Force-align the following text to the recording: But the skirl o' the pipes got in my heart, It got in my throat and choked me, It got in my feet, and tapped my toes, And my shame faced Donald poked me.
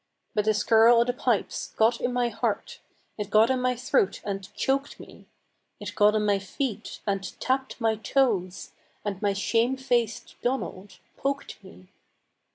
But 0.33 0.45
the 0.45 0.55
skirl 0.55 0.99
o' 1.01 1.03
the 1.03 1.13
pipes 1.13 1.73
got 1.75 2.01
in 2.01 2.11
my 2.11 2.29
heart, 2.29 2.79
It 3.19 3.29
got 3.29 3.51
in 3.51 3.61
my 3.61 3.75
throat 3.75 4.19
and 4.23 4.51
choked 4.55 4.99
me, 4.99 5.27
It 5.79 5.93
got 5.93 6.15
in 6.15 6.25
my 6.25 6.39
feet, 6.39 7.01
and 7.05 7.21
tapped 7.39 7.79
my 7.79 7.97
toes, 7.97 8.71
And 9.05 9.21
my 9.21 9.33
shame 9.33 9.77
faced 9.77 10.37
Donald 10.41 10.97
poked 11.17 11.63
me. 11.63 11.87